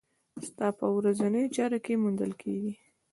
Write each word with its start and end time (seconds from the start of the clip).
ستا 0.47 0.67
په 0.79 0.85
ورځنيو 0.97 1.53
چارو 1.55 1.79
کې 1.85 1.93
موندل 2.01 2.31
کېږي. 2.41 2.73